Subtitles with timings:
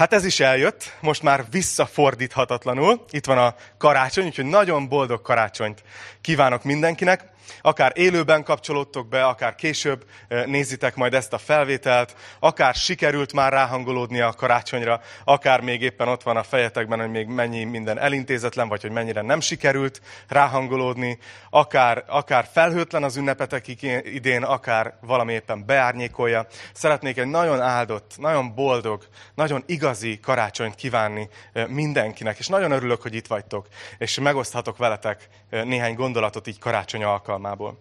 [0.00, 3.04] Hát ez is eljött, most már visszafordíthatatlanul.
[3.10, 5.82] Itt van a karácsony, úgyhogy nagyon boldog karácsonyt
[6.20, 7.24] kívánok mindenkinek
[7.62, 10.04] akár élőben kapcsolódtok be, akár később
[10.46, 16.22] nézitek majd ezt a felvételt, akár sikerült már ráhangolódni a karácsonyra, akár még éppen ott
[16.22, 21.18] van a fejetekben, hogy még mennyi minden elintézetlen, vagy hogy mennyire nem sikerült ráhangolódni,
[21.50, 23.68] akár, akár felhőtlen az ünnepetek
[24.04, 26.46] idén, akár valami éppen beárnyékolja.
[26.72, 31.28] Szeretnék egy nagyon áldott, nagyon boldog, nagyon igazi karácsonyt kívánni
[31.68, 33.66] mindenkinek, és nagyon örülök, hogy itt vagytok,
[33.98, 37.78] és megoszthatok veletek néhány gondolatot így karácsony alkalmával alkalmából.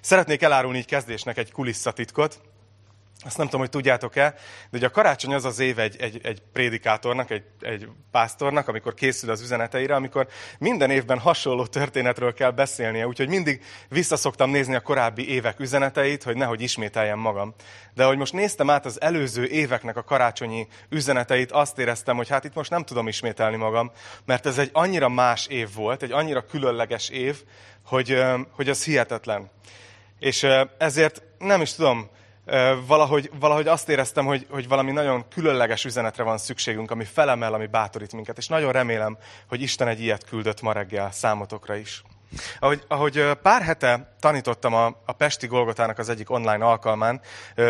[0.00, 2.40] Szeretnék elárulni így kezdésnek egy kulisszatitkot.
[3.24, 4.34] Azt nem tudom, hogy tudjátok-e,
[4.70, 8.94] de ugye a karácsony az az év egy, egy, egy prédikátornak, egy, egy pásztornak, amikor
[8.94, 14.80] készül az üzeneteire, amikor minden évben hasonló történetről kell beszélnie, úgyhogy mindig visszaszoktam nézni a
[14.80, 17.54] korábbi évek üzeneteit, hogy nehogy ismételjem magam.
[17.94, 22.44] De hogy most néztem át az előző éveknek a karácsonyi üzeneteit, azt éreztem, hogy hát
[22.44, 23.90] itt most nem tudom ismételni magam,
[24.24, 27.42] mert ez egy annyira más év volt, egy annyira különleges év,
[27.84, 29.50] hogy, hogy az hihetetlen.
[30.18, 30.46] És
[30.78, 32.10] ezért nem is tudom,
[32.86, 37.66] valahogy, valahogy azt éreztem, hogy, hogy valami nagyon különleges üzenetre van szükségünk, ami felemel, ami
[37.66, 38.38] bátorít minket.
[38.38, 39.18] És nagyon remélem,
[39.48, 42.02] hogy Isten egy ilyet küldött ma reggel számotokra is.
[42.58, 47.20] Ahogy, ahogy pár hete tanítottam a, a Pesti Golgotának az egyik online alkalmán,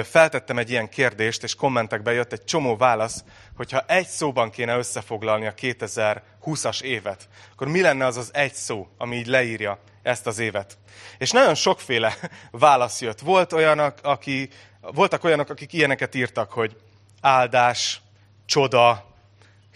[0.05, 3.25] feltettem egy ilyen kérdést, és kommentekbe jött egy csomó válasz,
[3.57, 8.89] hogyha egy szóban kéne összefoglalni a 2020-as évet, akkor mi lenne az az egy szó,
[8.99, 10.79] ami így leírja ezt az évet.
[11.19, 12.15] És nagyon sokféle
[12.51, 13.21] válasz jött.
[13.21, 14.49] Volt olyanok, aki,
[14.81, 16.77] voltak olyanok, akik ilyeneket írtak, hogy
[17.21, 18.01] áldás,
[18.47, 19.15] csoda,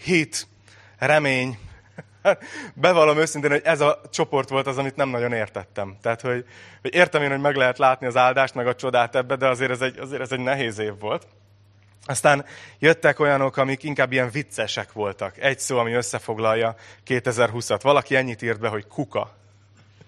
[0.03, 0.47] hit,
[0.97, 1.59] remény.
[2.73, 5.97] Bevallom őszintén, hogy ez a csoport volt az, amit nem nagyon értettem.
[6.01, 6.45] Tehát, hogy,
[6.81, 9.71] hogy értem én, hogy meg lehet látni az áldást, meg a csodát ebbe, de azért
[9.71, 11.27] ez egy, azért ez egy nehéz év volt.
[12.05, 12.45] Aztán
[12.79, 15.37] jöttek olyanok, amik inkább ilyen viccesek voltak.
[15.37, 16.75] Egy szó, ami összefoglalja
[17.07, 17.79] 2020-at.
[17.81, 19.35] Valaki ennyit írt be, hogy kuka.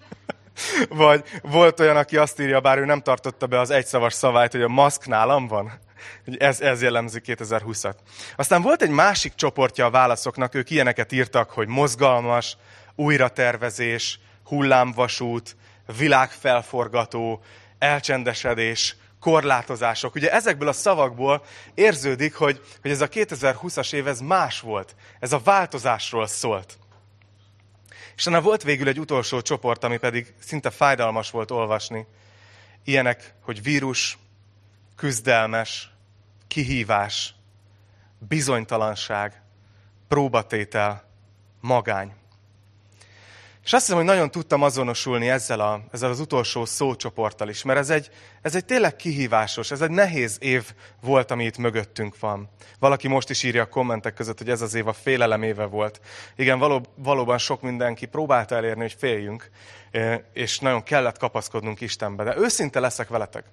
[0.89, 4.61] Vagy volt olyan, aki azt írja, bár ő nem tartotta be az egyszavas szavályt, hogy
[4.61, 5.79] a maszk nálam van.
[6.37, 7.95] Ez, ez jellemzi 2020-at.
[8.35, 12.57] Aztán volt egy másik csoportja a válaszoknak, ők ilyeneket írtak, hogy mozgalmas,
[12.95, 15.55] újratervezés, hullámvasút,
[15.97, 17.41] világfelforgató,
[17.79, 20.15] elcsendesedés, korlátozások.
[20.15, 21.43] Ugye ezekből a szavakból
[21.73, 24.95] érződik, hogy, hogy ez a 2020-as év ez más volt.
[25.19, 26.77] Ez a változásról szólt.
[28.15, 32.05] És annál volt végül egy utolsó csoport, ami pedig szinte fájdalmas volt olvasni.
[32.83, 34.17] Ilyenek, hogy vírus,
[34.99, 35.91] küzdelmes,
[36.47, 37.33] kihívás,
[38.17, 39.41] bizonytalanság,
[40.07, 41.03] próbatétel,
[41.61, 42.13] magány.
[43.63, 47.79] És azt hiszem, hogy nagyon tudtam azonosulni ezzel, a, ezzel az utolsó szócsoporttal is, mert
[47.79, 48.09] ez egy,
[48.41, 52.49] ez egy tényleg kihívásos, ez egy nehéz év volt, ami itt mögöttünk van.
[52.79, 56.01] Valaki most is írja a kommentek között, hogy ez az év a félelem éve volt.
[56.35, 59.49] Igen, való, valóban sok mindenki próbálta elérni, hogy féljünk,
[60.33, 62.23] és nagyon kellett kapaszkodnunk Istenbe.
[62.23, 63.45] De őszinte leszek veletek.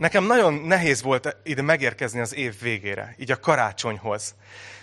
[0.00, 4.34] Nekem nagyon nehéz volt ide megérkezni az év végére, így a karácsonyhoz.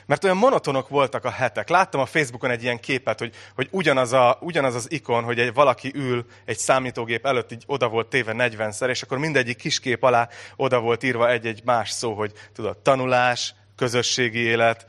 [0.05, 1.69] Mert olyan monotonok voltak a hetek.
[1.69, 5.53] Láttam a Facebookon egy ilyen képet, hogy, hogy ugyanaz, a, ugyanaz az ikon, hogy egy
[5.53, 10.03] valaki ül egy számítógép előtt, így oda volt téve 40-szer, és akkor mindegyik kis kép
[10.03, 14.87] alá oda volt írva egy-egy más szó, hogy tudod, tanulás, közösségi élet,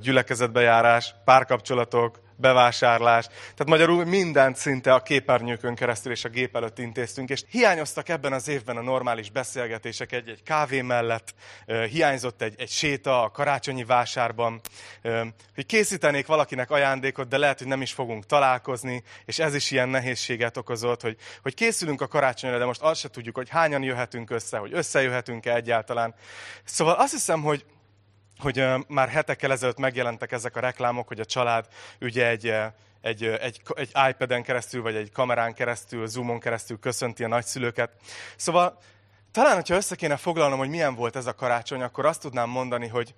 [0.00, 3.26] gyülekezetbejárás, párkapcsolatok, bevásárlás.
[3.26, 8.32] Tehát magyarul mindent szinte a képernyőkön keresztül és a gép előtt intéztünk, és hiányoztak ebben
[8.32, 11.34] az évben a normális beszélgetések egy-egy kávé mellett,
[11.90, 14.60] hiányzott egy, egy séta a karácsonyi vásárban,
[15.54, 19.88] hogy készítenék valakinek ajándékot, de lehet, hogy nem is fogunk találkozni, és ez is ilyen
[19.88, 24.30] nehézséget okozott, hogy, hogy készülünk a karácsonyra, de most azt se tudjuk, hogy hányan jöhetünk
[24.30, 26.14] össze, hogy összejöhetünk-e egyáltalán.
[26.64, 27.64] Szóval azt hiszem, hogy
[28.38, 31.66] hogy már hetekkel ezelőtt megjelentek ezek a reklámok, hogy a család
[32.00, 32.54] ugye egy,
[33.00, 37.92] egy, egy, egy iPad-en keresztül, vagy egy kamerán keresztül, Zoomon keresztül köszönti a nagyszülőket.
[38.36, 38.78] Szóval
[39.32, 42.86] talán, hogyha össze kéne foglalnom, hogy milyen volt ez a karácsony, akkor azt tudnám mondani,
[42.86, 43.14] hogy,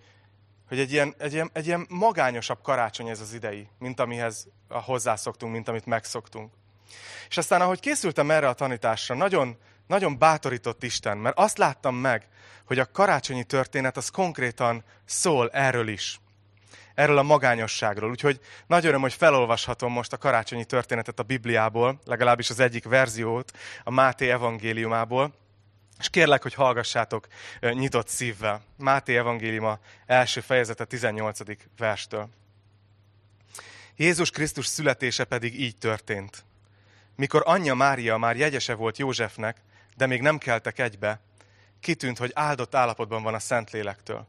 [0.68, 5.52] hogy egy, ilyen, egy, ilyen, egy ilyen magányosabb karácsony ez az idei, mint amihez hozzászoktunk,
[5.52, 6.52] mint amit megszoktunk.
[7.28, 9.58] És aztán, ahogy készültem erre a tanításra, nagyon,
[9.90, 12.28] nagyon bátorított Isten, mert azt láttam meg,
[12.64, 16.20] hogy a karácsonyi történet az konkrétan szól erről is.
[16.94, 18.10] Erről a magányosságról.
[18.10, 23.52] Úgyhogy nagy öröm, hogy felolvashatom most a karácsonyi történetet a Bibliából, legalábbis az egyik verziót,
[23.84, 25.34] a Máté evangéliumából.
[25.98, 27.26] És kérlek, hogy hallgassátok
[27.60, 28.62] nyitott szívvel.
[28.76, 31.38] Máté evangéliuma első fejezete 18.
[31.78, 32.28] verstől.
[33.96, 36.44] Jézus Krisztus születése pedig így történt.
[37.16, 39.62] Mikor anyja Mária már jegyese volt Józsefnek,
[40.00, 41.20] de még nem keltek egybe,
[41.80, 44.26] kitűnt, hogy áldott állapotban van a Szentlélektől.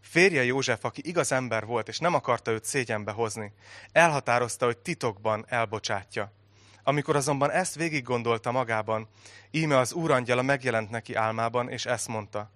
[0.00, 3.52] Férje József, aki igaz ember volt, és nem akarta őt szégyenbe hozni,
[3.92, 6.32] elhatározta, hogy titokban elbocsátja.
[6.82, 9.08] Amikor azonban ezt végig gondolta magában,
[9.50, 12.50] íme az úrangyala megjelent neki álmában, és ezt mondta.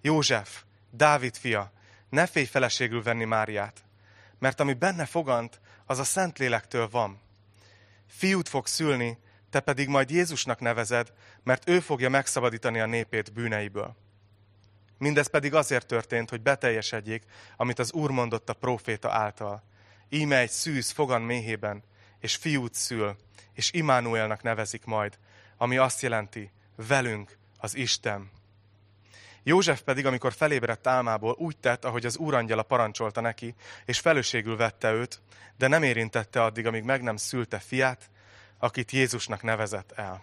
[0.00, 1.72] József, Dávid fia,
[2.08, 3.84] ne félj feleségül venni Máriát,
[4.38, 7.20] mert ami benne fogant, az a Szentlélektől van.
[8.06, 9.18] Fiút fog szülni,
[9.50, 11.12] te pedig majd Jézusnak nevezed,
[11.42, 13.96] mert ő fogja megszabadítani a népét bűneiből.
[14.98, 17.22] Mindez pedig azért történt, hogy beteljesedjék,
[17.56, 19.62] amit az Úr mondott a próféta által.
[20.08, 21.82] Íme egy szűz fogan méhében,
[22.20, 23.16] és fiút szül,
[23.52, 25.18] és Imánuelnak nevezik majd,
[25.56, 28.30] ami azt jelenti, velünk az Isten.
[29.42, 33.54] József pedig, amikor felébredt álmából, úgy tett, ahogy az úrangyala parancsolta neki,
[33.84, 35.20] és felőségül vette őt,
[35.56, 38.10] de nem érintette addig, amíg meg nem szülte fiát,
[38.58, 40.22] akit Jézusnak nevezett el.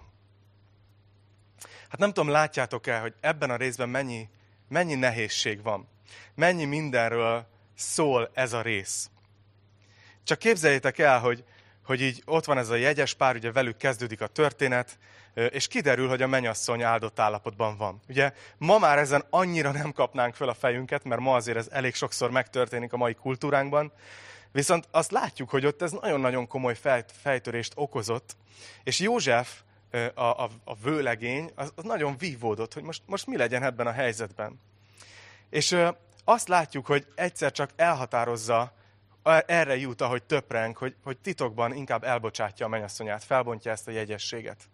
[1.90, 4.30] Hát nem tudom, látjátok-e, hogy ebben a részben mennyi,
[4.68, 5.88] mennyi nehézség van.
[6.36, 9.10] Mennyi mindenről szól ez a rész.
[10.24, 11.44] Csak képzeljétek el, hogy,
[11.86, 14.98] hogy így ott van ez a jegyes pár, ugye velük kezdődik a történet,
[15.34, 18.02] és kiderül, hogy a menyasszony áldott állapotban van.
[18.08, 21.96] Ugye ma már ezen annyira nem kapnánk fel a fejünket, mert ma azért ez elég
[21.96, 23.92] sokszor megtörténik a mai kultúránkban,
[24.56, 26.76] viszont azt látjuk, hogy ott ez nagyon-nagyon komoly
[27.22, 28.36] fejtörést okozott,
[28.84, 29.62] és József,
[30.14, 33.92] a, a, a vőlegény, az, az nagyon vívódott, hogy most, most mi legyen ebben a
[33.92, 34.60] helyzetben.
[35.50, 35.78] És
[36.24, 38.74] azt látjuk, hogy egyszer csak elhatározza,
[39.46, 44.70] erre jut, ahogy töprenk, hogy, hogy titokban inkább elbocsátja a mennyasszonyát, felbontja ezt a jegyességet.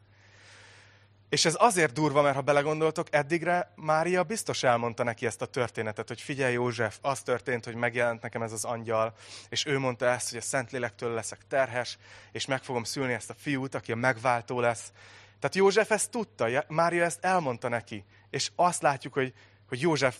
[1.31, 6.07] És ez azért durva, mert ha belegondoltok, eddigre Mária biztos elmondta neki ezt a történetet,
[6.07, 9.13] hogy figyelj József, az történt, hogy megjelent nekem ez az angyal,
[9.49, 11.97] és ő mondta ezt, hogy a Szentlélektől leszek terhes,
[12.31, 14.91] és meg fogom szülni ezt a fiút, aki a megváltó lesz.
[15.39, 19.33] Tehát József ezt tudta, Mária ezt elmondta neki, és azt látjuk, hogy,
[19.67, 20.17] hogy József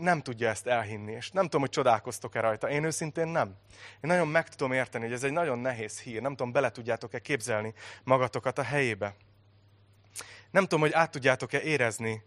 [0.00, 2.70] nem tudja ezt elhinni, és nem tudom, hogy csodálkoztok-e rajta.
[2.70, 3.48] Én őszintén nem.
[3.90, 6.22] Én nagyon meg tudom érteni, hogy ez egy nagyon nehéz hír.
[6.22, 7.74] Nem tudom, bele tudjátok-e képzelni
[8.04, 9.14] magatokat a helyébe.
[10.52, 12.22] Nem tudom, hogy át tudjátok-e érezni,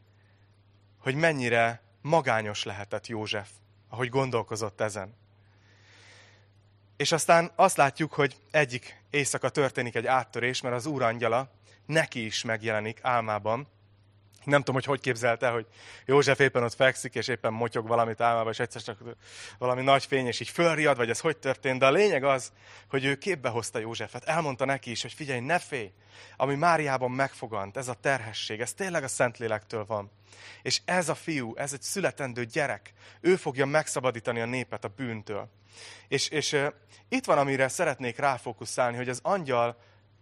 [1.00, 3.50] hogy mennyire magányos lehetett József,
[3.90, 5.16] ahogy gondolkozott ezen.
[6.98, 11.52] És aztán azt látjuk, hogy egyik éjszaka történik egy áttörés, mert az úrangyala
[11.86, 13.68] neki is megjelenik álmában,
[14.46, 15.66] nem tudom, hogy hogy képzelte, hogy
[16.06, 19.00] József éppen ott fekszik, és éppen motyog valamit álmában, és egyszer csak
[19.58, 21.80] valami nagy fény, és így fölriad, vagy ez hogy történt.
[21.80, 22.52] De a lényeg az,
[22.90, 24.24] hogy ő képbe hozta Józsefet.
[24.24, 25.92] Elmondta neki is, hogy figyelj, ne félj,
[26.38, 30.12] ami Máriában megfogant, ez a terhesség, ez tényleg a Szentlélektől van.
[30.62, 35.50] És ez a fiú, ez egy születendő gyerek, ő fogja megszabadítani a népet a bűntől.
[36.08, 36.68] És, és uh,
[37.10, 39.78] itt van, amire szeretnék ráfókuszálni, hogy az angyal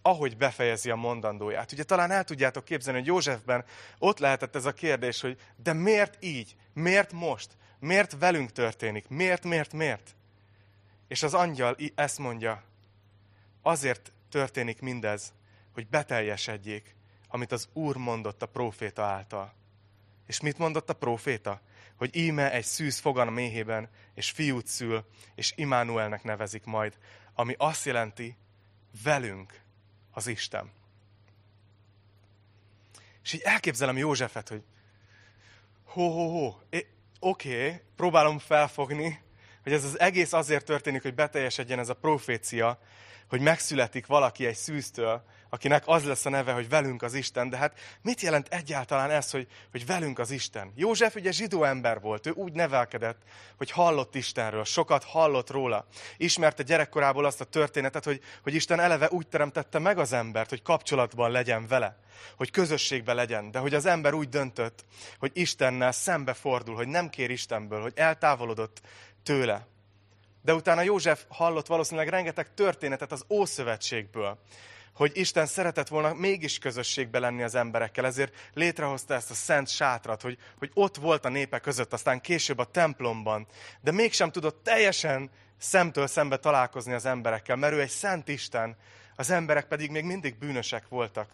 [0.06, 1.72] ahogy befejezi a mondandóját.
[1.72, 3.66] Ugye talán el tudjátok képzelni, hogy Józsefben
[3.98, 6.56] ott lehetett ez a kérdés, hogy de miért így?
[6.74, 7.50] Miért most?
[7.80, 9.08] Miért velünk történik?
[9.08, 10.16] Miért, miért, miért?
[11.08, 12.64] És az angyal ezt mondja,
[13.62, 15.34] azért történik mindez,
[15.74, 16.96] hogy beteljesedjék,
[17.28, 19.54] amit az Úr mondott a próféta által.
[20.28, 21.62] És mit mondott a próféta?
[21.96, 26.98] Hogy íme egy szűz fogan a méhében, és fiút szül, és Imánuelnek nevezik majd,
[27.34, 28.38] ami azt jelenti,
[29.04, 29.63] velünk
[30.14, 30.72] az Isten.
[33.24, 34.64] És így elképzelem Józsefet, hogy
[35.84, 36.46] ho, ho, ho,
[37.20, 39.22] oké, okay, próbálom felfogni,
[39.64, 42.80] hogy ez az egész azért történik, hogy beteljesedjen ez a profécia,
[43.30, 47.50] hogy megszületik valaki egy szűztől, akinek az lesz a neve, hogy velünk az Isten.
[47.50, 50.72] De hát mit jelent egyáltalán ez, hogy, hogy velünk az Isten?
[50.76, 53.22] József ugye zsidó ember volt, ő úgy nevelkedett,
[53.58, 55.88] hogy hallott Istenről, sokat hallott róla.
[56.18, 60.62] Ismerte gyerekkorából azt a történetet, hogy, hogy Isten eleve úgy teremtette meg az embert, hogy
[60.62, 61.98] kapcsolatban legyen vele,
[62.38, 64.86] hogy közösségben legyen, de hogy az ember úgy döntött,
[65.20, 68.82] hogy Istennel szembe fordul, hogy nem kér Istenből, hogy eltávolodott
[69.24, 69.68] tőle.
[70.44, 74.40] De utána József hallott valószínűleg rengeteg történetet az Ószövetségből,
[74.94, 80.22] hogy Isten szeretett volna mégis közösségbe lenni az emberekkel, ezért létrehozta ezt a szent sátrat,
[80.22, 83.48] hogy, hogy ott volt a népe között, aztán később a templomban,
[83.82, 88.78] de mégsem tudott teljesen szemtől szembe találkozni az emberekkel, mert ő egy szent Isten,
[89.16, 91.30] az emberek pedig még mindig bűnösek voltak.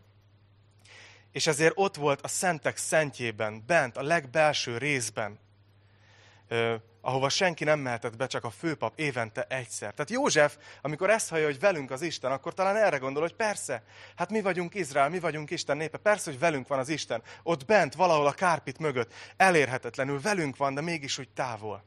[1.32, 5.40] És ezért ott volt a szentek szentjében, bent, a legbelső részben,
[7.02, 9.94] ahova senki nem mehetett be, csak a főpap évente egyszer.
[9.94, 13.84] Tehát József, amikor ezt hallja, hogy velünk az Isten, akkor talán erre gondol, hogy persze,
[14.16, 17.66] hát mi vagyunk Izrael, mi vagyunk Isten népe, persze, hogy velünk van az Isten, ott
[17.66, 21.84] bent, valahol a kárpit mögött, elérhetetlenül velünk van, de mégis úgy távol.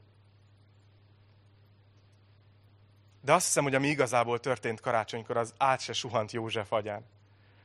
[3.21, 7.05] De azt hiszem, hogy ami igazából történt karácsonykor, az át se suhant József agyán.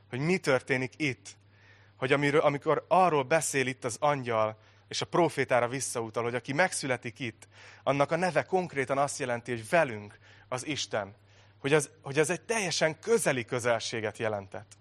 [0.09, 1.37] Hogy mi történik itt.
[1.97, 4.57] Hogy amiről, amikor arról beszél itt az angyal,
[4.89, 7.47] és a profétára visszautal, hogy aki megszületik itt,
[7.83, 11.15] annak a neve konkrétan azt jelenti, hogy velünk az Isten.
[11.59, 14.77] Hogy az, hogy az egy teljesen közeli közelséget jelentett.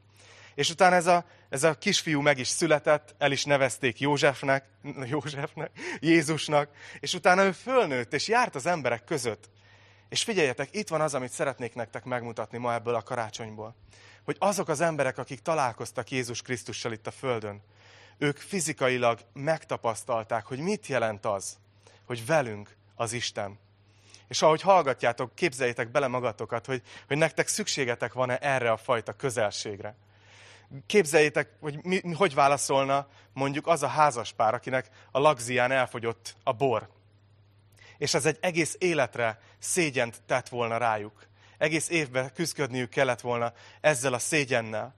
[0.55, 4.65] És utána ez a, ez a kisfiú meg is született, el is nevezték Józsefnek,
[5.11, 9.51] Józsefnek, Jézusnak, és utána ő fölnőtt, és járt az emberek között.
[10.09, 13.77] És figyeljetek, itt van az, amit szeretnék nektek megmutatni ma ebből a karácsonyból.
[14.25, 17.63] Hogy azok az emberek, akik találkoztak Jézus Krisztussal itt a Földön,
[18.19, 21.59] ők fizikailag megtapasztalták, hogy mit jelent az,
[22.07, 23.59] hogy velünk az Isten.
[24.29, 29.97] És ahogy hallgatjátok, képzeljétek bele magatokat, hogy, hogy nektek szükségetek van-e erre a fajta közelségre.
[30.87, 36.53] Képzeljétek, hogy mi, mi, hogy válaszolna mondjuk az a házaspár, akinek a lagzián elfogyott a
[36.53, 36.89] bor.
[37.99, 41.27] És ez egy egész életre szégyent tett volna rájuk.
[41.59, 44.95] Egész évben küzdködniük kellett volna ezzel a szégyennel.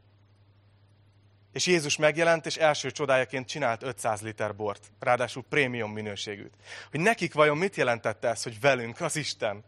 [1.52, 6.54] És Jézus megjelent, és első csodájaként csinált 500 liter bort, ráadásul prémium minőségűt.
[6.90, 9.64] Hogy nekik vajon mit jelentette ez, hogy velünk az Isten?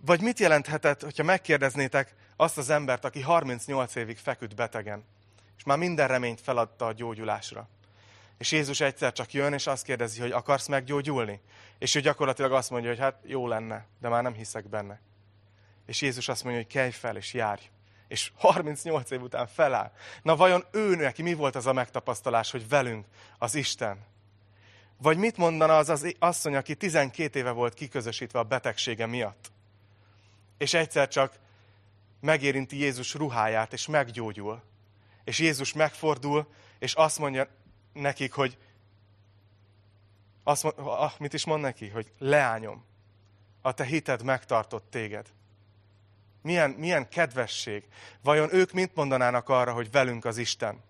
[0.00, 5.04] Vagy mit jelenthetett, hogyha megkérdeznétek azt az embert, aki 38 évig feküdt betegen,
[5.56, 7.68] és már minden reményt feladta a gyógyulásra.
[8.38, 11.40] És Jézus egyszer csak jön, és azt kérdezi, hogy akarsz meggyógyulni?
[11.78, 15.00] És ő gyakorlatilag azt mondja, hogy hát jó lenne, de már nem hiszek benne.
[15.86, 17.62] És Jézus azt mondja, hogy kelj fel, és járj
[18.14, 19.92] és 38 év után feláll.
[20.22, 23.06] Na vajon ő neki mi volt az a megtapasztalás, hogy velünk
[23.38, 24.06] az Isten?
[24.96, 29.52] Vagy mit mondana az az asszony, aki 12 éve volt kiközösítve a betegsége miatt?
[30.58, 31.38] És egyszer csak
[32.20, 34.62] megérinti Jézus ruháját, és meggyógyul.
[35.24, 36.46] És Jézus megfordul,
[36.78, 37.48] és azt mondja
[37.92, 38.58] nekik, hogy
[40.42, 41.88] azt mond, ah, mit is mond neki?
[41.88, 42.84] Hogy leányom,
[43.62, 45.26] a te hited megtartott téged.
[46.44, 47.84] Milyen, milyen kedvesség.
[48.22, 50.82] Vajon ők mit mondanának arra, hogy velünk az Isten?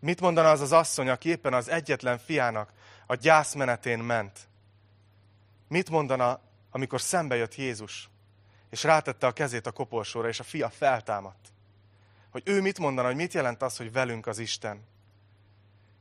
[0.00, 2.72] Mit mondana az az asszony, aki éppen az egyetlen fiának
[3.06, 4.38] a gyászmenetén ment?
[5.68, 6.40] Mit mondana,
[6.70, 8.08] amikor szembe jött Jézus,
[8.70, 11.48] és rátette a kezét a koporsóra, és a fia feltámadt?
[12.30, 14.84] Hogy ő mit mondana, hogy mit jelent az, hogy velünk az Isten?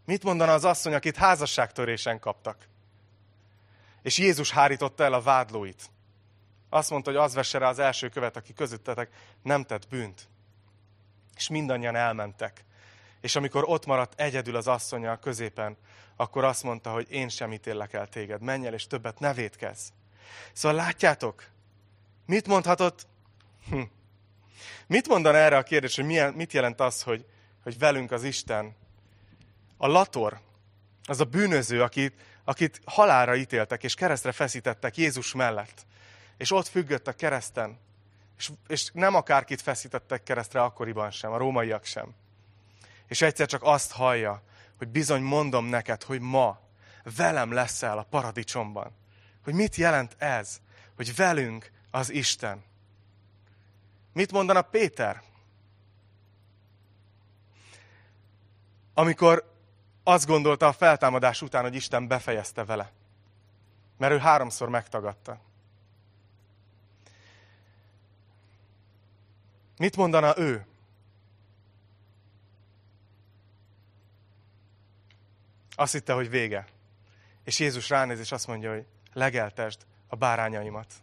[0.05, 2.67] Mit mondana az asszony, akit házasságtörésen kaptak?
[4.01, 5.91] És Jézus hárította el a vádlóit.
[6.73, 9.09] Azt mondta, hogy az vesse rá az első követ, aki közöttetek
[9.41, 10.27] nem tett bűnt.
[11.35, 12.65] És mindannyian elmentek.
[13.21, 15.77] És amikor ott maradt egyedül az asszonya a középen,
[16.15, 18.41] akkor azt mondta, hogy én sem ítélek el téged.
[18.41, 19.87] Menj el, és többet ne védkezz.
[20.53, 21.47] Szóval látjátok,
[22.25, 23.07] mit mondhatott?
[23.69, 23.81] Hm.
[24.87, 27.25] Mit mondan erre a kérdés, hogy milyen, mit jelent az, hogy,
[27.63, 28.75] hogy velünk az Isten?
[29.77, 30.39] A lator,
[31.05, 32.13] az a bűnöző, akit,
[32.43, 35.85] akit halára ítéltek és keresztre feszítettek Jézus mellett
[36.43, 37.79] és ott függött a kereszten.
[38.37, 42.13] És, és nem akárkit feszítettek keresztre akkoriban sem, a rómaiak sem.
[43.07, 44.43] És egyszer csak azt hallja,
[44.77, 46.59] hogy bizony mondom neked, hogy ma
[47.15, 48.91] velem leszel a paradicsomban.
[49.43, 50.61] Hogy mit jelent ez,
[50.95, 52.63] hogy velünk az Isten.
[54.13, 55.21] Mit mondana Péter?
[58.93, 59.53] Amikor
[60.03, 62.91] azt gondolta a feltámadás után, hogy Isten befejezte vele.
[63.97, 65.51] Mert ő háromszor megtagadta.
[69.77, 70.65] Mit mondana ő?
[75.75, 76.65] Azt hitte, hogy vége.
[77.43, 80.93] És Jézus ránéz, és azt mondja, hogy legeltesd a bárányaimat.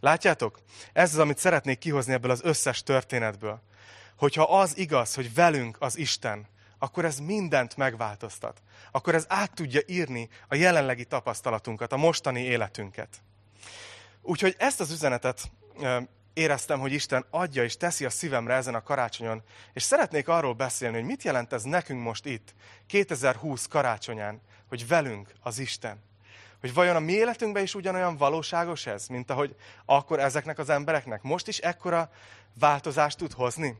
[0.00, 0.60] Látjátok?
[0.92, 3.60] Ez az, amit szeretnék kihozni ebből az összes történetből.
[4.16, 6.46] Hogyha az igaz, hogy velünk az Isten,
[6.78, 8.62] akkor ez mindent megváltoztat.
[8.90, 13.22] Akkor ez át tudja írni a jelenlegi tapasztalatunkat, a mostani életünket.
[14.22, 15.50] Úgyhogy ezt az üzenetet
[16.38, 19.42] éreztem, hogy Isten adja és teszi a szívemre ezen a karácsonyon,
[19.72, 22.54] és szeretnék arról beszélni, hogy mit jelent ez nekünk most itt,
[22.86, 26.02] 2020 karácsonyán, hogy velünk az Isten.
[26.60, 31.22] Hogy vajon a mi életünkben is ugyanolyan valóságos ez, mint ahogy akkor ezeknek az embereknek
[31.22, 32.10] most is ekkora
[32.58, 33.76] változást tud hozni?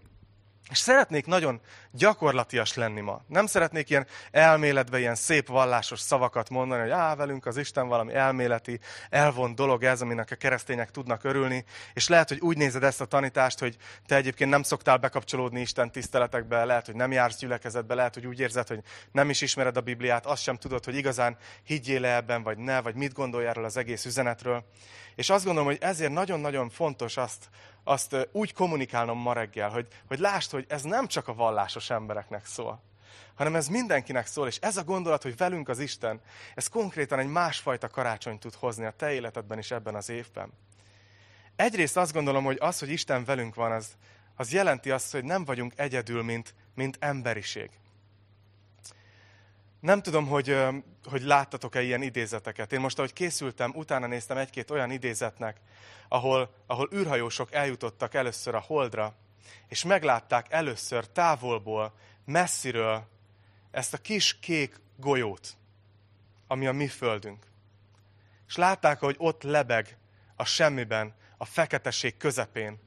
[0.70, 1.60] És szeretnék nagyon
[1.90, 3.22] gyakorlatias lenni ma.
[3.26, 8.14] Nem szeretnék ilyen elméletbe ilyen szép vallásos szavakat mondani, hogy á, velünk az Isten valami
[8.14, 11.64] elméleti, elvont dolog ez, aminek a keresztények tudnak örülni.
[11.92, 15.92] És lehet, hogy úgy nézed ezt a tanítást, hogy te egyébként nem szoktál bekapcsolódni Isten
[15.92, 18.80] tiszteletekbe, lehet, hogy nem jársz gyülekezetbe, lehet, hogy úgy érzed, hogy
[19.12, 22.80] nem is ismered a Bibliát, azt sem tudod, hogy igazán higgyél -e ebben, vagy ne,
[22.80, 24.64] vagy mit gondolj erről az egész üzenetről.
[25.18, 27.48] És azt gondolom, hogy ezért nagyon-nagyon fontos azt,
[27.84, 32.46] azt úgy kommunikálnom ma reggel, hogy, hogy lásd, hogy ez nem csak a vallásos embereknek
[32.46, 32.82] szól,
[33.34, 36.20] hanem ez mindenkinek szól, és ez a gondolat, hogy velünk az Isten,
[36.54, 40.52] ez konkrétan egy másfajta karácsony tud hozni a te életedben is ebben az évben.
[41.56, 43.96] Egyrészt azt gondolom, hogy az, hogy Isten velünk van, az,
[44.36, 47.70] az jelenti azt, hogy nem vagyunk egyedül, mint, mint emberiség.
[49.80, 50.56] Nem tudom, hogy,
[51.04, 52.72] hogy láttatok-e ilyen idézeteket.
[52.72, 55.60] Én most, ahogy készültem, utána néztem egy-két olyan idézetnek,
[56.08, 59.14] ahol, ahol űrhajósok eljutottak először a Holdra,
[59.68, 61.94] és meglátták először távolból,
[62.24, 63.08] messziről
[63.70, 65.56] ezt a kis kék golyót,
[66.46, 67.46] ami a mi földünk.
[68.46, 69.96] És látták, hogy ott lebeg
[70.36, 72.78] a semmiben, a feketeség közepén.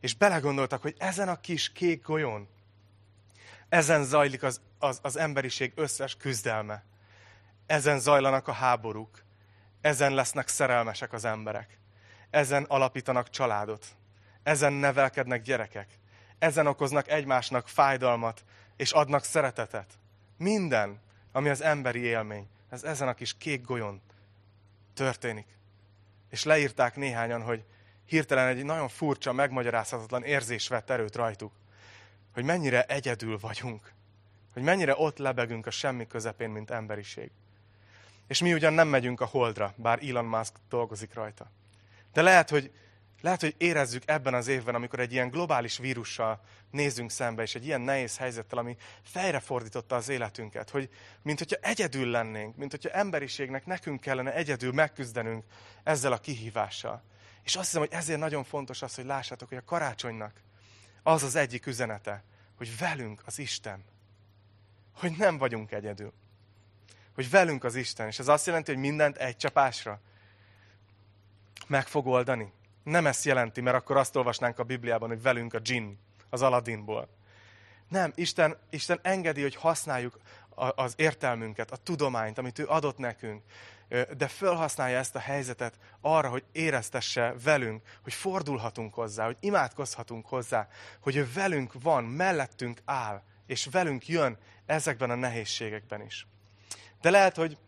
[0.00, 2.48] És belegondoltak, hogy ezen a kis kék golyón,
[3.68, 6.84] ezen zajlik az, az, az emberiség összes küzdelme.
[7.66, 9.24] Ezen zajlanak a háborúk.
[9.80, 11.78] Ezen lesznek szerelmesek az emberek.
[12.30, 13.86] Ezen alapítanak családot.
[14.42, 15.98] Ezen nevelkednek gyerekek.
[16.38, 18.44] Ezen okoznak egymásnak fájdalmat,
[18.76, 19.98] és adnak szeretetet.
[20.36, 21.00] Minden,
[21.32, 24.02] ami az emberi élmény, ez ezen a kis kék golyón
[24.94, 25.46] történik.
[26.30, 27.64] És leírták néhányan, hogy
[28.04, 31.52] hirtelen egy nagyon furcsa, megmagyarázhatatlan érzés vett erőt rajtuk,
[32.32, 33.92] hogy mennyire egyedül vagyunk,
[34.52, 37.30] hogy mennyire ott lebegünk a semmi közepén, mint emberiség.
[38.26, 41.50] És mi ugyan nem megyünk a holdra, bár Elon Musk dolgozik rajta.
[42.12, 42.72] De lehet, hogy,
[43.20, 46.40] lehet, hogy érezzük ebben az évben, amikor egy ilyen globális vírussal
[46.70, 50.88] nézünk szembe, és egy ilyen nehéz helyzettel, ami fejrefordította az életünket, hogy
[51.22, 55.44] mint hogyha egyedül lennénk, mint hogyha emberiségnek nekünk kellene egyedül megküzdenünk
[55.82, 57.02] ezzel a kihívással.
[57.42, 60.40] És azt hiszem, hogy ezért nagyon fontos az, hogy lássátok, hogy a karácsonynak
[61.02, 62.24] az az egyik üzenete,
[62.56, 63.84] hogy velünk az Isten.
[64.94, 66.12] Hogy nem vagyunk egyedül.
[67.14, 68.06] Hogy velünk az Isten.
[68.06, 70.00] És ez azt jelenti, hogy mindent egy csapásra
[71.66, 72.52] meg fog oldani.
[72.82, 75.98] Nem ezt jelenti, mert akkor azt olvasnánk a Bibliában, hogy velünk a dzsin,
[76.30, 77.08] az Aladdinból.
[77.88, 80.18] Nem, Isten, Isten engedi, hogy használjuk
[80.54, 83.42] az értelmünket, a tudományt, amit ő adott nekünk,
[84.16, 90.68] de felhasználja ezt a helyzetet arra, hogy éreztesse velünk, hogy fordulhatunk hozzá, hogy imádkozhatunk hozzá,
[91.00, 94.38] hogy ő velünk van, mellettünk áll, és velünk jön
[94.70, 96.26] ezekben a nehézségekben is.
[97.00, 97.58] De lehet, hogy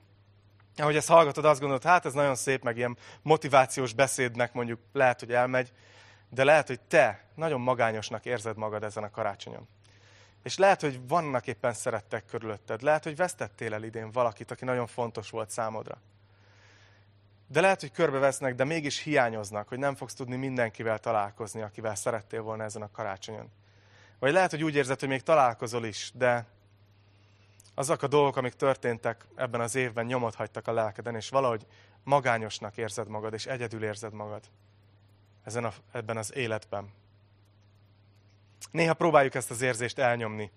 [0.77, 5.21] ahogy ezt hallgatod, azt gondolod, hát ez nagyon szép, meg ilyen motivációs beszédnek mondjuk lehet,
[5.21, 5.73] hogy elmegy,
[6.29, 9.69] de lehet, hogy te nagyon magányosnak érzed magad ezen a karácsonyon.
[10.43, 12.83] És lehet, hogy vannak éppen szerettek körülötted.
[12.83, 16.01] Lehet, hogy vesztettél el idén valakit, aki nagyon fontos volt számodra.
[17.49, 22.43] De lehet, hogy körbevesznek, de mégis hiányoznak, hogy nem fogsz tudni mindenkivel találkozni, akivel szerettél
[22.43, 23.51] volna ezen a karácsonyon.
[24.19, 26.47] Vagy lehet, hogy úgy érzed, hogy még találkozol is, de
[27.83, 31.67] azok a dolgok, amik történtek ebben az évben, nyomot hagytak a lelkeden, és valahogy
[32.05, 34.45] magányosnak érzed magad, és egyedül érzed magad
[35.45, 36.93] ezen a, ebben az életben.
[38.71, 40.51] Néha próbáljuk ezt az érzést elnyomni.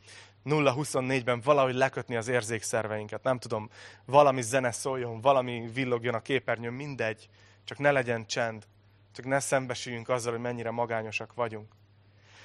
[0.46, 3.24] 0-24-ben valahogy lekötni az érzékszerveinket.
[3.24, 3.70] Nem tudom,
[4.06, 7.30] valami zene szóljon, valami villogjon a képernyőn, mindegy.
[7.64, 8.66] Csak ne legyen csend.
[9.12, 11.72] Csak ne szembesüljünk azzal, hogy mennyire magányosak vagyunk.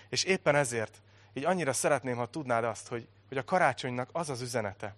[0.08, 4.40] És éppen ezért, így annyira szeretném, ha tudnád azt, hogy, hogy a karácsonynak az az
[4.40, 4.96] üzenete,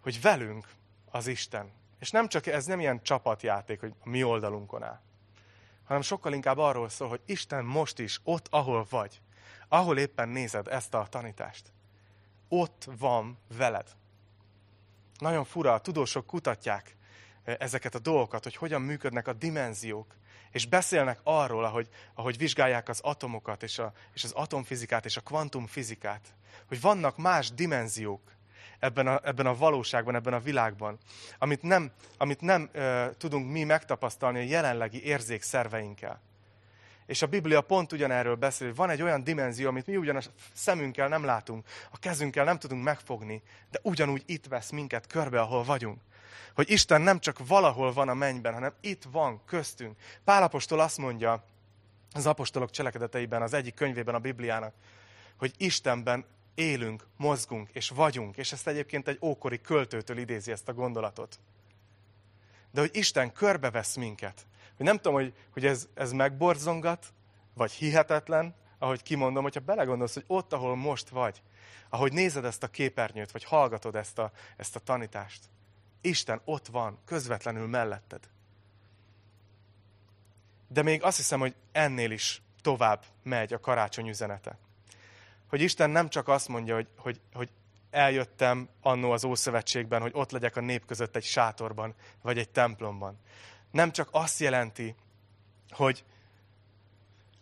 [0.00, 0.66] hogy velünk
[1.10, 1.70] az Isten.
[1.98, 5.00] És nem csak ez nem ilyen csapatjáték, hogy a mi oldalunkon áll,
[5.84, 9.20] hanem sokkal inkább arról szól, hogy Isten most is ott, ahol vagy
[9.68, 11.72] ahol éppen nézed ezt a tanítást,
[12.48, 13.96] ott van veled.
[15.18, 16.96] Nagyon fura, a tudósok kutatják
[17.44, 20.14] e, ezeket a dolgokat, hogy hogyan működnek a dimenziók,
[20.50, 25.20] és beszélnek arról, ahogy, ahogy vizsgálják az atomokat, és, a, és az atomfizikát, és a
[25.20, 26.34] kvantumfizikát,
[26.68, 28.20] hogy vannak más dimenziók
[28.78, 30.98] ebben a, ebben a valóságban, ebben a világban,
[31.38, 36.20] amit nem, amit nem e, tudunk mi megtapasztalni a jelenlegi érzékszerveinkkel.
[37.06, 40.20] És a Biblia pont ugyanerről beszél, hogy van egy olyan dimenzió, amit mi ugyan a
[40.52, 45.64] szemünkkel nem látunk, a kezünkkel nem tudunk megfogni, de ugyanúgy itt vesz minket körbe, ahol
[45.64, 46.00] vagyunk.
[46.54, 49.98] Hogy Isten nem csak valahol van a mennyben, hanem itt van, köztünk.
[50.24, 51.44] Pálapostól azt mondja
[52.12, 54.74] az apostolok cselekedeteiben, az egyik könyvében a Bibliának,
[55.36, 60.74] hogy Istenben élünk, mozgunk és vagyunk, és ezt egyébként egy ókori költőtől idézi ezt a
[60.74, 61.38] gondolatot.
[62.70, 64.46] De hogy Isten körbevesz minket,
[64.76, 67.06] hogy nem tudom, hogy, hogy ez, ez megborzongat,
[67.54, 71.42] vagy hihetetlen, ahogy kimondom, hogyha belegondolsz, hogy ott, ahol most vagy,
[71.88, 75.44] ahogy nézed ezt a képernyőt, vagy hallgatod ezt a, ezt a tanítást,
[76.06, 78.28] Isten ott van, közvetlenül melletted.
[80.68, 84.58] De még azt hiszem, hogy ennél is tovább megy a karácsony üzenete.
[85.48, 87.50] Hogy Isten nem csak azt mondja, hogy, hogy, hogy
[87.90, 93.18] eljöttem annó az Ószövetségben, hogy ott legyek a nép között egy sátorban, vagy egy templomban,
[93.70, 94.94] nem csak azt jelenti,
[95.70, 96.04] hogy,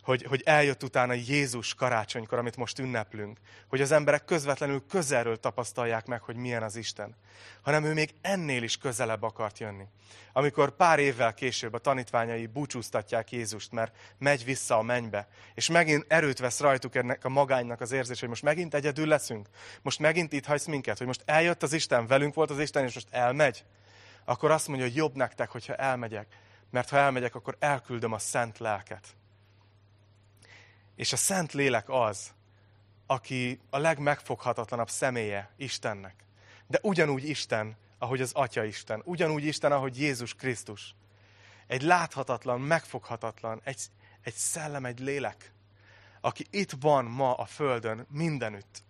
[0.05, 6.05] hogy, hogy eljött utána Jézus karácsonykor, amit most ünneplünk, hogy az emberek közvetlenül közelről tapasztalják
[6.05, 7.15] meg, hogy milyen az Isten,
[7.61, 9.83] hanem ő még ennél is közelebb akart jönni.
[10.33, 16.05] Amikor pár évvel később a tanítványai búcsúztatják Jézust, mert megy vissza a mennybe, és megint
[16.07, 19.47] erőt vesz rajtuk ennek a magánynak az érzés, hogy most megint egyedül leszünk,
[19.81, 22.93] most megint itt hagysz minket, hogy most eljött az Isten, velünk volt az Isten, és
[22.93, 23.65] most elmegy,
[24.25, 26.27] akkor azt mondja, hogy jobb nektek, hogyha elmegyek,
[26.71, 29.15] mert ha elmegyek, akkor elküldöm a szent lelket
[30.95, 32.33] és a Szent Lélek az,
[33.05, 36.25] aki a legmegfoghatatlanabb személye Istennek.
[36.67, 39.01] De ugyanúgy Isten, ahogy az Atya Isten.
[39.05, 40.95] Ugyanúgy Isten, ahogy Jézus Krisztus.
[41.67, 43.81] Egy láthatatlan, megfoghatatlan, egy,
[44.21, 45.53] egy szellem, egy lélek,
[46.21, 48.83] aki itt van ma a Földön mindenütt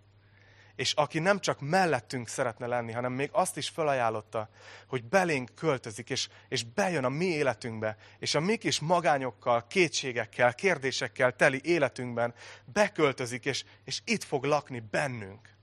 [0.76, 4.48] és aki nem csak mellettünk szeretne lenni, hanem még azt is felajánlotta,
[4.86, 10.54] hogy belénk költözik, és, és bejön a mi életünkbe, és a mi kis magányokkal, kétségekkel,
[10.54, 12.34] kérdésekkel teli életünkben
[12.64, 15.54] beköltözik, és, és itt fog lakni bennünk.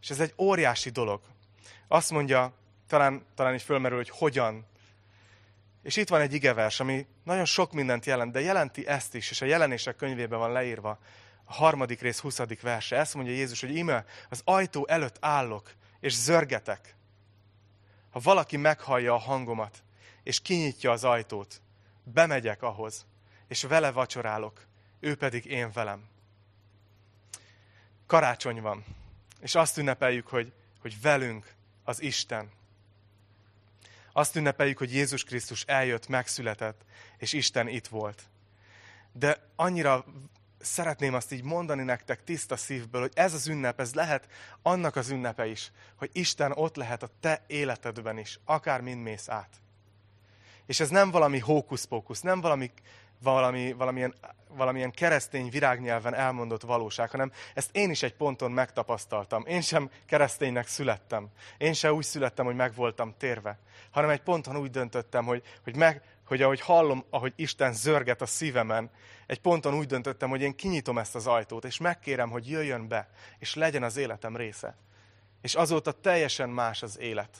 [0.00, 1.20] És ez egy óriási dolog.
[1.88, 2.52] Azt mondja,
[2.86, 4.66] talán, talán így fölmerül, hogy hogyan.
[5.82, 9.40] És itt van egy igevers, ami nagyon sok mindent jelent, de jelenti ezt is, és
[9.40, 10.98] a jelenések könyvében van leírva,
[11.44, 12.38] a harmadik rész 20.
[12.60, 12.96] verse.
[12.96, 16.96] Ezt mondja Jézus, hogy íme, az ajtó előtt állok, és zörgetek.
[18.10, 19.82] Ha valaki meghallja a hangomat,
[20.22, 21.62] és kinyitja az ajtót,
[22.02, 23.06] bemegyek ahhoz,
[23.48, 24.66] és vele vacsorálok,
[25.00, 26.08] ő pedig én velem.
[28.06, 28.84] Karácsony van,
[29.40, 31.54] és azt ünnepeljük, hogy, hogy velünk
[31.84, 32.50] az Isten.
[34.12, 36.84] Azt ünnepeljük, hogy Jézus Krisztus eljött, megszületett,
[37.18, 38.22] és Isten itt volt.
[39.12, 40.04] De annyira
[40.64, 44.28] szeretném azt így mondani nektek tiszta szívből, hogy ez az ünnep, ez lehet
[44.62, 49.28] annak az ünnepe is, hogy Isten ott lehet a te életedben is, akár mind mész
[49.28, 49.50] át.
[50.66, 52.70] És ez nem valami hókusz-pókusz, nem valami,
[53.22, 54.14] valami, valamilyen,
[54.48, 59.44] valamilyen keresztény virágnyelven elmondott valóság, hanem ezt én is egy ponton megtapasztaltam.
[59.46, 61.28] Én sem kereszténynek születtem.
[61.58, 63.58] Én sem úgy születtem, hogy meg voltam térve,
[63.90, 68.26] hanem egy ponton úgy döntöttem, hogy, hogy meg, hogy ahogy hallom, ahogy Isten zörget a
[68.26, 68.90] szívemen,
[69.26, 73.08] egy ponton úgy döntöttem, hogy én kinyitom ezt az ajtót, és megkérem, hogy jöjjön be,
[73.38, 74.76] és legyen az életem része.
[75.40, 77.36] És azóta teljesen más az élet.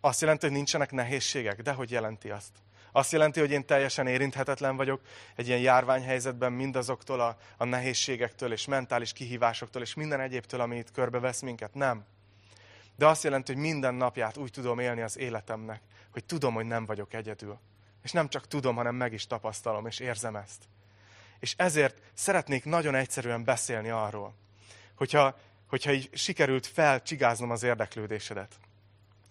[0.00, 2.52] Azt jelenti, hogy nincsenek nehézségek, de hogy jelenti azt?
[2.92, 5.00] Azt jelenti, hogy én teljesen érinthetetlen vagyok
[5.36, 10.90] egy ilyen járványhelyzetben mindazoktól a, a nehézségektől és mentális kihívásoktól és minden egyébtől, ami itt
[10.90, 11.74] körbevesz minket?
[11.74, 12.04] Nem.
[13.02, 15.80] De azt jelenti, hogy minden napját úgy tudom élni az életemnek,
[16.12, 17.58] hogy tudom, hogy nem vagyok egyedül.
[18.02, 20.64] És nem csak tudom, hanem meg is tapasztalom, és érzem ezt.
[21.38, 24.34] És ezért szeretnék nagyon egyszerűen beszélni arról,
[24.94, 25.38] hogyha,
[25.68, 28.54] hogyha így sikerült felcsigáznom az érdeklődésedet.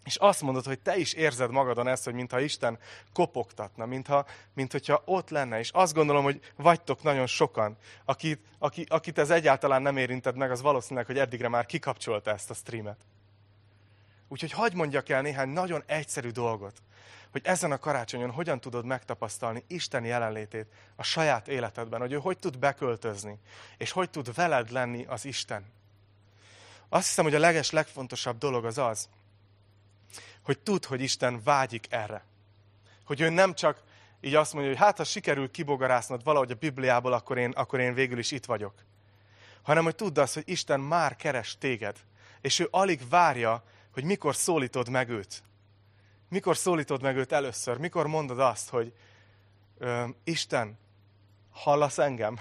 [0.03, 2.79] És azt mondod, hogy te is érzed magadon ezt, hogy mintha Isten
[3.13, 5.60] kopogtatna, mintha, mint hogyha ott lenne.
[5.60, 10.51] És azt gondolom, hogy vagytok nagyon sokan, akit, akit, akit ez egyáltalán nem érinted meg,
[10.51, 12.97] az valószínűleg, hogy eddigre már kikapcsolta ezt a streamet.
[14.32, 16.82] Úgyhogy hagyd mondjak el néhány nagyon egyszerű dolgot,
[17.32, 20.65] hogy ezen a karácsonyon hogyan tudod megtapasztalni Isten jelenlétét
[20.96, 23.39] a saját életedben, hogy ő hogy tud beköltözni,
[23.78, 25.65] és hogy tud veled lenni az Isten.
[26.89, 29.10] Azt hiszem, hogy a leges, legfontosabb dolog az az,
[30.41, 32.26] hogy tudd, hogy Isten vágyik erre.
[33.06, 33.84] Hogy ő nem csak
[34.22, 37.94] így azt mondja, hogy hát ha sikerül kibogarásznod valahogy a Bibliából, akkor én, akkor én
[37.94, 38.74] végül is itt vagyok.
[39.62, 41.98] Hanem, hogy tudd azt, hogy Isten már keres téged.
[42.41, 45.43] És ő alig várja, hogy mikor szólítod meg őt.
[46.30, 47.77] Mikor szólítod meg őt először?
[47.77, 48.93] Mikor mondod azt, hogy
[50.23, 50.77] Isten,
[51.51, 52.39] hallasz engem?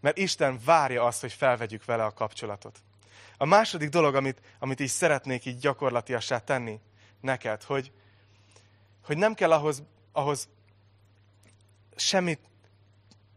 [0.00, 2.78] Mert Isten várja azt, hogy felvegyük vele a kapcsolatot.
[3.36, 6.80] A második dolog, amit, amit így szeretnék így gyakorlatiasá tenni
[7.20, 7.92] neked, hogy,
[9.04, 10.48] hogy nem kell ahhoz, ahhoz
[11.96, 12.40] semmit,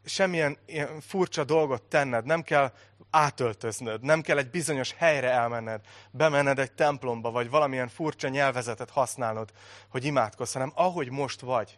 [0.05, 2.71] semmilyen ilyen furcsa dolgot tenned, nem kell
[3.09, 9.51] átöltöznöd, nem kell egy bizonyos helyre elmenned, bemenned egy templomba, vagy valamilyen furcsa nyelvezetet használnod,
[9.89, 11.77] hogy imádkozz, hanem ahogy most vagy,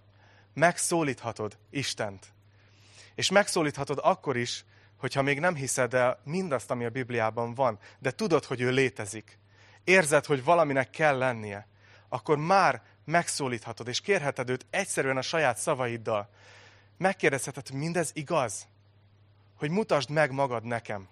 [0.53, 2.33] megszólíthatod Istent.
[3.15, 4.65] És megszólíthatod akkor is,
[4.97, 9.39] hogyha még nem hiszed el mindazt, ami a Bibliában van, de tudod, hogy ő létezik.
[9.83, 11.67] Érzed, hogy valaminek kell lennie,
[12.09, 16.29] akkor már megszólíthatod, és kérheted őt egyszerűen a saját szavaiddal.
[16.97, 18.67] Megkérdezheted, hogy mindez igaz?
[19.55, 21.07] Hogy mutasd meg magad nekem.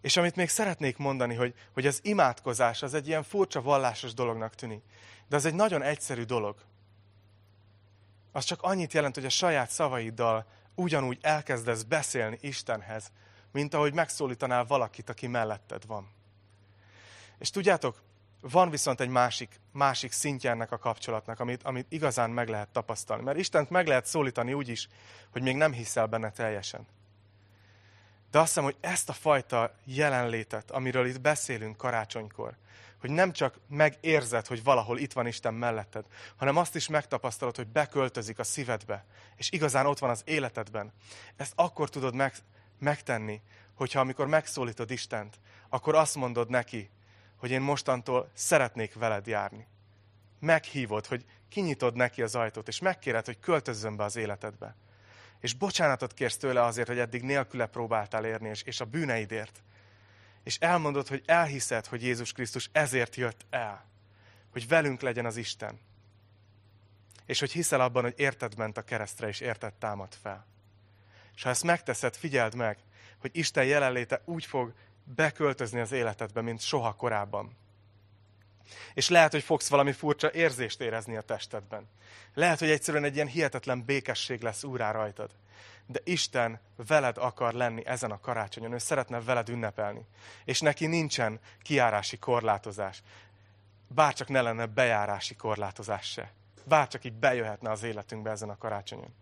[0.00, 4.54] És amit még szeretnék mondani, hogy, hogy az imádkozás az egy ilyen furcsa vallásos dolognak
[4.54, 4.82] tűnik.
[5.28, 6.56] De az egy nagyon egyszerű dolog.
[8.32, 13.10] Az csak annyit jelent, hogy a saját szavaiddal ugyanúgy elkezdesz beszélni Istenhez,
[13.52, 16.10] mint ahogy megszólítanál valakit, aki melletted van.
[17.38, 18.02] És tudjátok,
[18.50, 23.22] van viszont egy másik, másik szintje ennek a kapcsolatnak, amit, amit igazán meg lehet tapasztalni.
[23.22, 24.88] Mert Istent meg lehet szólítani úgy is,
[25.30, 26.86] hogy még nem hiszel benne teljesen.
[28.30, 32.56] De azt hiszem, hogy ezt a fajta jelenlétet, amiről itt beszélünk karácsonykor,
[33.00, 36.04] hogy nem csak megérzed, hogy valahol itt van Isten melletted,
[36.36, 39.04] hanem azt is megtapasztalod, hogy beköltözik a szívedbe,
[39.36, 40.92] és igazán ott van az életedben.
[41.36, 42.34] Ezt akkor tudod meg,
[42.78, 43.40] megtenni,
[43.74, 46.90] hogyha amikor megszólítod Istent, akkor azt mondod neki,
[47.42, 49.66] hogy én mostantól szeretnék veled járni.
[50.38, 54.76] Meghívod, hogy kinyitod neki az ajtót, és megkéred, hogy költözzön be az életedbe.
[55.40, 59.62] És bocsánatot kérsz tőle azért, hogy eddig nélküle próbáltál érni, és, és a bűneidért.
[60.42, 63.84] És elmondod, hogy elhiszed, hogy Jézus Krisztus ezért jött el.
[64.52, 65.80] Hogy velünk legyen az Isten.
[67.26, 70.46] És hogy hiszel abban, hogy érted ment a keresztre, és érted támad fel.
[71.34, 72.78] És ha ezt megteszed, figyeld meg,
[73.18, 74.72] hogy Isten jelenléte úgy fog
[75.04, 77.56] beköltözni az életedbe, mint soha korábban.
[78.94, 81.88] És lehet, hogy fogsz valami furcsa érzést érezni a testedben.
[82.34, 85.30] Lehet, hogy egyszerűen egy ilyen hihetetlen békesség lesz úrá rajtad.
[85.86, 88.72] De Isten veled akar lenni ezen a karácsonyon.
[88.72, 90.06] Ő szeretne veled ünnepelni.
[90.44, 93.02] És neki nincsen kiárási korlátozás.
[93.88, 96.32] Bárcsak ne lenne bejárási korlátozás se.
[96.64, 99.14] Bárcsak így bejöhetne az életünkbe ezen a karácsonyon.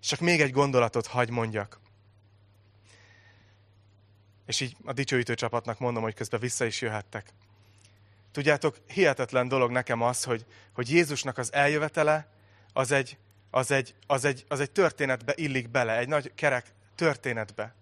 [0.00, 1.80] És csak még egy gondolatot hagy mondjak.
[4.46, 7.32] És így a dicsőítő csapatnak mondom, hogy közben vissza is jöhettek.
[8.32, 12.28] Tudjátok, hihetetlen dolog nekem az, hogy, hogy Jézusnak az eljövetele
[12.72, 13.18] az egy,
[13.50, 17.74] az, egy, az, egy, az egy történetbe illik bele, egy nagy kerek történetbe.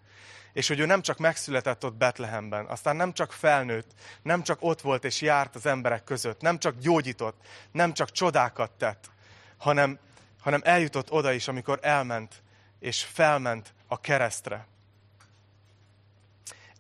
[0.53, 3.91] És hogy ő nem csak megszületett ott Betlehemben, aztán nem csak felnőtt,
[4.23, 8.71] nem csak ott volt és járt az emberek között, nem csak gyógyított, nem csak csodákat
[8.71, 9.11] tett,
[9.57, 9.99] hanem,
[10.41, 12.43] hanem eljutott oda is, amikor elment
[12.79, 14.67] és felment a keresztre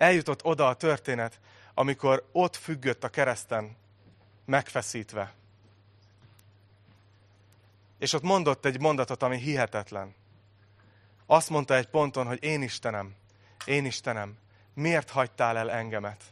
[0.02, 1.40] eljutott oda a történet,
[1.74, 3.76] amikor ott függött a kereszten,
[4.44, 5.32] megfeszítve.
[7.98, 10.14] És ott mondott egy mondatot, ami hihetetlen.
[11.26, 13.14] Azt mondta egy ponton, hogy én Istenem,
[13.64, 14.38] én Istenem,
[14.74, 16.24] miért hagytál el engemet?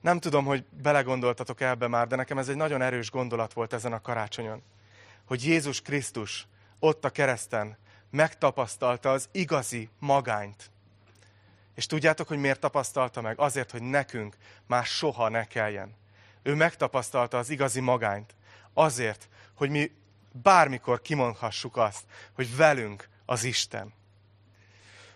[0.00, 3.92] Nem tudom, hogy belegondoltatok ebbe már, de nekem ez egy nagyon erős gondolat volt ezen
[3.92, 4.62] a karácsonyon.
[5.24, 6.46] Hogy Jézus Krisztus
[6.78, 7.76] ott a kereszten
[8.10, 10.70] megtapasztalta az igazi magányt.
[11.76, 13.38] És tudjátok, hogy miért tapasztalta meg?
[13.38, 14.36] Azért, hogy nekünk
[14.66, 15.94] már soha ne kelljen.
[16.42, 18.34] Ő megtapasztalta az igazi magányt.
[18.72, 19.90] Azért, hogy mi
[20.42, 23.94] bármikor kimondhassuk azt, hogy velünk az Isten.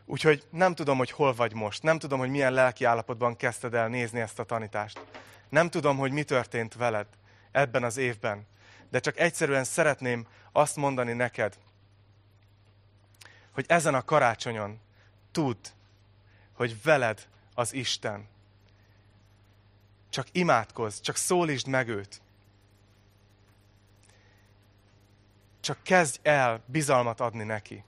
[0.05, 1.83] Úgyhogy nem tudom, hogy hol vagy most.
[1.83, 5.01] Nem tudom, hogy milyen lelki állapotban kezdted el nézni ezt a tanítást.
[5.49, 7.07] Nem tudom, hogy mi történt veled
[7.53, 8.47] ebben az évben.
[8.91, 11.59] De csak egyszerűen szeretném azt mondani neked,
[13.51, 14.81] hogy ezen a karácsonyon
[15.33, 15.67] tudd,
[16.61, 18.29] hogy veled az Isten.
[20.11, 22.21] Csak imádkozz, csak szólítsd meg őt.
[25.61, 27.85] Csak kezdj el bizalmat adni neki.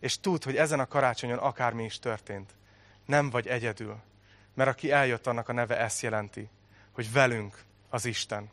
[0.00, 2.54] És tudd, hogy ezen a karácsonyon akármi is történt,
[3.06, 4.00] nem vagy egyedül.
[4.54, 6.48] Mert aki eljött, annak a neve ezt jelenti,
[6.92, 8.50] hogy velünk az Isten.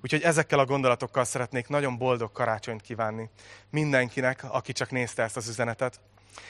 [0.00, 3.30] Úgyhogy ezekkel a gondolatokkal szeretnék nagyon boldog karácsonyt kívánni
[3.70, 6.00] mindenkinek, aki csak nézte ezt az üzenetet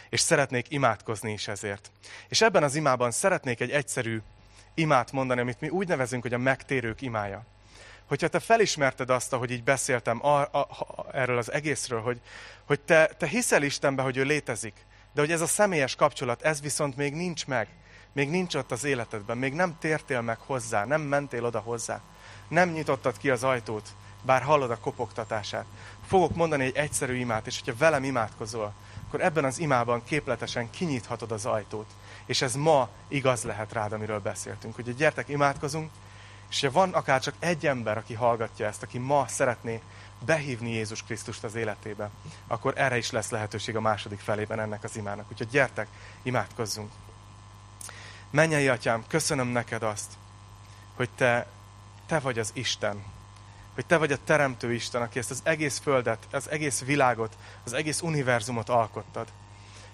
[0.08, 1.90] és szeretnék imádkozni is ezért.
[2.28, 4.20] És ebben az imában szeretnék egy egyszerű
[4.74, 7.44] imát mondani, amit mi úgy nevezünk, hogy a megtérők imája.
[8.06, 12.20] Hogyha te felismerted azt, ahogy így beszéltem a, a, a, erről az egészről, hogy,
[12.64, 14.74] hogy te, te hiszel Istenbe, hogy ő létezik,
[15.12, 17.68] de hogy ez a személyes kapcsolat, ez viszont még nincs meg,
[18.12, 22.00] még nincs ott az életedben, még nem tértél meg hozzá, nem mentél oda hozzá,
[22.48, 23.88] nem nyitottad ki az ajtót,
[24.22, 25.64] bár hallod a kopogtatását.
[26.06, 28.72] Fogok mondani egy egyszerű imát, és hogyha velem imádkozol,
[29.12, 31.90] akkor ebben az imában képletesen kinyithatod az ajtót.
[32.26, 34.74] És ez ma igaz lehet rád, amiről beszéltünk.
[34.74, 35.90] Hogy gyertek, imádkozunk,
[36.50, 39.80] és ha van akár csak egy ember, aki hallgatja ezt, aki ma szeretné
[40.24, 42.10] behívni Jézus Krisztust az életébe,
[42.46, 45.30] akkor erre is lesz lehetőség a második felében ennek az imának.
[45.30, 45.88] Úgyhogy gyertek,
[46.22, 46.90] imádkozzunk.
[48.30, 50.12] Mennyei atyám, köszönöm neked azt,
[50.96, 51.46] hogy te,
[52.06, 53.04] te vagy az Isten,
[53.74, 57.72] hogy te vagy a teremtő Isten, aki ezt az egész földet, az egész világot, az
[57.72, 59.26] egész univerzumot alkottad,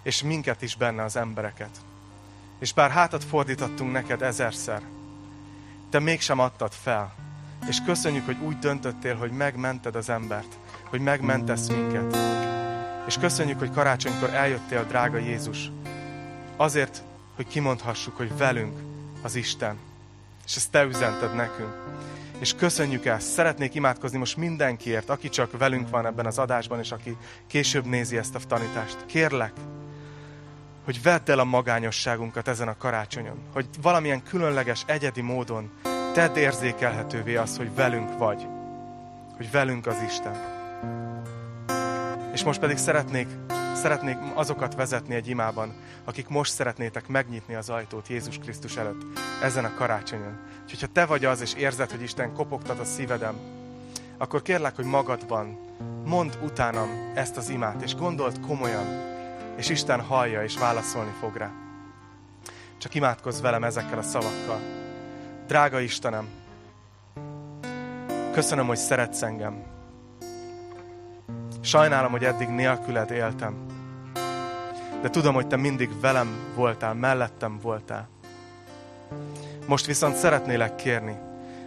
[0.03, 1.71] és minket is benne az embereket.
[2.59, 4.83] És bár hátat fordítottunk neked ezerszer,
[5.91, 7.14] te mégsem adtad fel.
[7.69, 12.17] És köszönjük, hogy úgy döntöttél, hogy megmented az embert, hogy megmentesz minket.
[13.07, 15.71] És köszönjük, hogy karácsonykor eljöttél, drága Jézus,
[16.57, 17.03] azért,
[17.37, 18.79] hogy kimondhassuk, hogy velünk
[19.23, 19.79] az Isten.
[20.47, 21.75] És ezt te üzented nekünk.
[22.38, 23.29] És köszönjük ezt.
[23.29, 28.16] Szeretnék imádkozni most mindenkiért, aki csak velünk van ebben az adásban, és aki később nézi
[28.16, 28.96] ezt a tanítást.
[29.07, 29.53] Kérlek,
[30.85, 33.38] hogy vedd el a magányosságunkat ezen a karácsonyon.
[33.53, 35.70] Hogy valamilyen különleges, egyedi módon
[36.14, 38.46] tedd érzékelhetővé azt, hogy velünk vagy.
[39.37, 40.57] Hogy velünk az Isten.
[42.33, 43.29] És most pedig szeretnék,
[43.79, 45.73] szeretnék azokat vezetni egy imában,
[46.05, 49.03] akik most szeretnétek megnyitni az ajtót Jézus Krisztus előtt
[49.43, 50.38] ezen a karácsonyon.
[50.62, 53.35] Úgyhogy ha te vagy az, és érzed, hogy Isten kopogtat a szívedem,
[54.19, 55.59] akkor kérlek, hogy magadban
[56.05, 58.87] mondd utánam ezt az imát, és gondold komolyan,
[59.57, 61.51] és Isten hallja, és válaszolni fog rá.
[62.79, 64.61] Csak imádkozz velem ezekkel a szavakkal.
[65.47, 66.29] Drága Istenem,
[68.33, 69.62] köszönöm, hogy szeretsz engem.
[71.61, 73.67] Sajnálom, hogy eddig nélküled éltem.
[75.01, 78.09] De tudom, hogy te mindig velem voltál, mellettem voltál.
[79.67, 81.17] Most viszont szeretnélek kérni,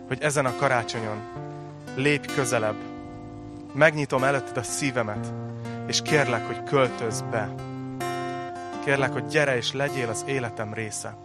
[0.07, 1.21] hogy ezen a karácsonyon
[1.95, 2.75] lépj közelebb.
[3.73, 5.33] Megnyitom előtted a szívemet,
[5.87, 7.53] és kérlek, hogy költözz be.
[8.83, 11.17] Kérlek, hogy gyere és legyél az életem része.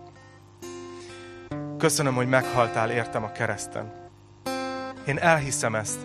[1.78, 3.92] Köszönöm, hogy meghaltál értem a kereszten.
[5.06, 5.98] Én elhiszem ezt.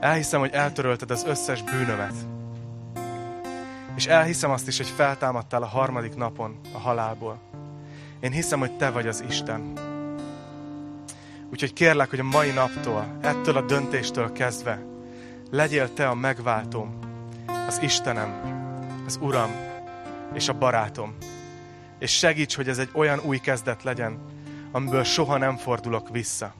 [0.00, 2.14] Elhiszem, hogy eltörölted az összes bűnömet.
[3.96, 7.38] És elhiszem azt is, hogy feltámadtál a harmadik napon a halálból.
[8.20, 9.72] Én hiszem, hogy te vagy az Isten.
[11.50, 14.84] Úgyhogy kérlek, hogy a mai naptól, ettől a döntéstől kezdve,
[15.50, 16.98] legyél te a megváltóm,
[17.66, 18.34] az Istenem,
[19.06, 19.50] az Uram
[20.34, 21.16] és a barátom.
[21.98, 24.18] És segíts, hogy ez egy olyan új kezdet legyen,
[24.72, 26.54] amiből soha nem fordulok vissza.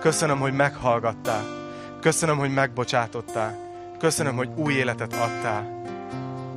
[0.00, 1.44] Köszönöm, hogy meghallgattál.
[2.00, 3.58] Köszönöm, hogy megbocsátottál.
[3.98, 5.81] Köszönöm, hogy új életet adtál.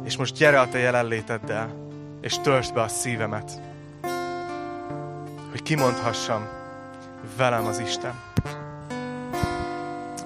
[0.05, 1.87] És most gyere a te jelenléteddel,
[2.21, 3.61] és töltsd be a szívemet.
[5.51, 6.47] Hogy kimondhassam,
[7.37, 8.13] velem az Isten.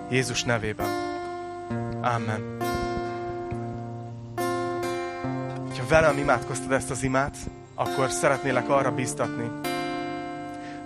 [0.09, 0.87] Jézus nevében.
[2.01, 2.57] Amen.
[5.77, 7.37] Ha velem imádkoztad ezt az imát,
[7.75, 9.51] akkor szeretnélek arra biztatni,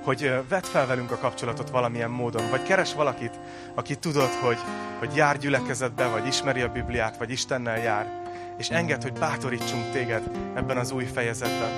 [0.03, 3.39] hogy vedd fel velünk a kapcsolatot valamilyen módon, vagy keres valakit,
[3.73, 4.57] aki tudod, hogy,
[4.99, 8.22] hogy jár gyülekezetbe, vagy ismeri a Bibliát, vagy Istennel jár,
[8.57, 11.71] és enged, hogy bátorítsunk téged ebben az új fejezetben.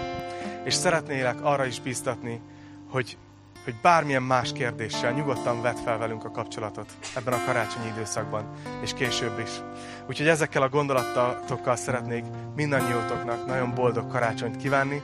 [0.63, 2.41] És szeretnélek arra is biztatni,
[2.89, 3.17] hogy,
[3.63, 8.49] hogy bármilyen más kérdéssel nyugodtan vedd fel velünk a kapcsolatot ebben a karácsonyi időszakban,
[8.81, 9.49] és később is.
[10.09, 12.23] Úgyhogy ezekkel a gondolatokkal szeretnék
[12.55, 14.93] mindannyiótoknak nagyon boldog karácsonyt kívánni,